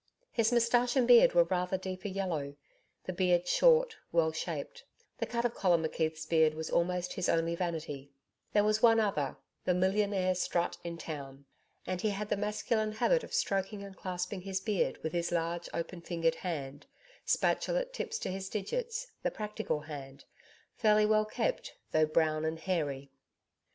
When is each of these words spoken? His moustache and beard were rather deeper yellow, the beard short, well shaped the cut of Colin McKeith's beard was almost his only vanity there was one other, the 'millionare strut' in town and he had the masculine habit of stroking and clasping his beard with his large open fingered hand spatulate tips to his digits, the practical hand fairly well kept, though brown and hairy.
His 0.31 0.51
moustache 0.51 0.95
and 0.95 1.07
beard 1.07 1.33
were 1.33 1.43
rather 1.43 1.77
deeper 1.77 2.07
yellow, 2.07 2.55
the 3.03 3.13
beard 3.13 3.47
short, 3.47 3.97
well 4.11 4.31
shaped 4.31 4.83
the 5.19 5.27
cut 5.27 5.45
of 5.45 5.53
Colin 5.53 5.83
McKeith's 5.83 6.25
beard 6.25 6.55
was 6.55 6.71
almost 6.71 7.13
his 7.13 7.29
only 7.29 7.53
vanity 7.53 8.09
there 8.51 8.63
was 8.63 8.81
one 8.81 8.99
other, 8.99 9.37
the 9.63 9.73
'millionare 9.75 10.35
strut' 10.35 10.79
in 10.83 10.97
town 10.97 11.45
and 11.85 12.01
he 12.01 12.09
had 12.09 12.29
the 12.29 12.35
masculine 12.35 12.93
habit 12.93 13.23
of 13.23 13.31
stroking 13.31 13.83
and 13.83 13.95
clasping 13.95 14.41
his 14.41 14.59
beard 14.59 14.97
with 15.03 15.13
his 15.13 15.31
large 15.31 15.69
open 15.71 16.01
fingered 16.01 16.33
hand 16.41 16.87
spatulate 17.23 17.93
tips 17.93 18.17
to 18.17 18.31
his 18.31 18.49
digits, 18.49 19.11
the 19.21 19.29
practical 19.29 19.81
hand 19.81 20.25
fairly 20.73 21.05
well 21.05 21.25
kept, 21.25 21.75
though 21.91 22.07
brown 22.07 22.43
and 22.43 22.61
hairy. 22.61 23.11